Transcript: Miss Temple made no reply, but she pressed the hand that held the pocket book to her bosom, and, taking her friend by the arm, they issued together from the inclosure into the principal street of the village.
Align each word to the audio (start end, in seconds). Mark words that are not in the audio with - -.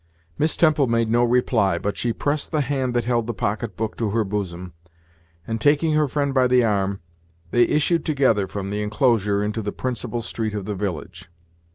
Miss 0.35 0.57
Temple 0.57 0.87
made 0.87 1.11
no 1.11 1.23
reply, 1.23 1.77
but 1.77 1.95
she 1.95 2.11
pressed 2.11 2.49
the 2.49 2.61
hand 2.61 2.95
that 2.95 3.05
held 3.05 3.27
the 3.27 3.35
pocket 3.35 3.77
book 3.77 3.95
to 3.97 4.09
her 4.09 4.23
bosom, 4.23 4.73
and, 5.45 5.61
taking 5.61 5.93
her 5.93 6.07
friend 6.07 6.33
by 6.33 6.47
the 6.47 6.63
arm, 6.63 7.01
they 7.51 7.65
issued 7.67 8.03
together 8.03 8.47
from 8.47 8.69
the 8.69 8.81
inclosure 8.81 9.43
into 9.43 9.61
the 9.61 9.71
principal 9.71 10.23
street 10.23 10.55
of 10.55 10.65
the 10.65 10.73
village. 10.73 11.29